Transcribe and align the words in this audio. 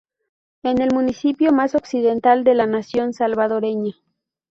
Es 0.63 0.79
el 0.79 0.91
municipio 0.95 1.51
más 1.51 1.75
occidental 1.75 2.43
de 2.43 2.55
la 2.55 2.65
nación 2.65 3.13
salvadoreña. 3.13 3.93